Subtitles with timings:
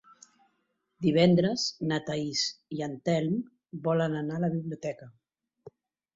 [1.05, 2.41] Divendres na Thaís
[2.77, 3.37] i en Telm
[3.91, 5.13] volen anar a la biblioteca.